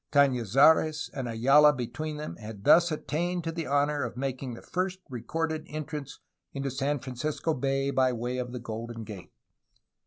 [0.11, 4.97] Cafiizares and Ayala between them had thus attained to the honor of making the first
[5.11, 6.17] recorded en trance
[6.53, 9.29] into San Francisco Bay by way of the Golden Gate.